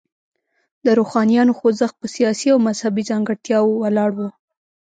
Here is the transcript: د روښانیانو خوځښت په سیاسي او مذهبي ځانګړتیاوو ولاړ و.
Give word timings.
د 0.85 0.87
روښانیانو 0.99 1.57
خوځښت 1.59 1.95
په 2.01 2.07
سیاسي 2.15 2.47
او 2.53 2.59
مذهبي 2.67 3.03
ځانګړتیاوو 3.09 3.79
ولاړ 3.83 4.09
و. 4.17 4.19